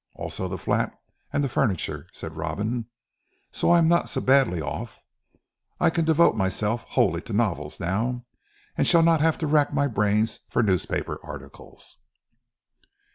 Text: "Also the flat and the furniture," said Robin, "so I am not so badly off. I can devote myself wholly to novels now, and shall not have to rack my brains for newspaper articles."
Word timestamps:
"Also 0.15 0.47
the 0.47 0.57
flat 0.57 0.99
and 1.31 1.43
the 1.43 1.47
furniture," 1.47 2.07
said 2.11 2.35
Robin, 2.35 2.87
"so 3.51 3.69
I 3.69 3.77
am 3.77 3.87
not 3.87 4.09
so 4.09 4.19
badly 4.19 4.59
off. 4.59 4.99
I 5.79 5.91
can 5.91 6.05
devote 6.05 6.35
myself 6.35 6.85
wholly 6.85 7.21
to 7.21 7.33
novels 7.33 7.79
now, 7.79 8.25
and 8.75 8.87
shall 8.87 9.03
not 9.03 9.21
have 9.21 9.37
to 9.37 9.45
rack 9.45 9.75
my 9.75 9.85
brains 9.87 10.39
for 10.49 10.63
newspaper 10.63 11.19
articles." 11.21 11.97